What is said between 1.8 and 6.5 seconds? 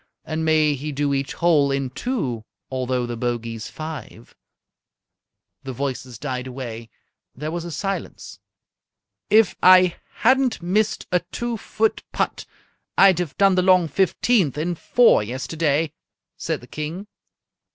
two, Although the bogey's five!"_ The voices died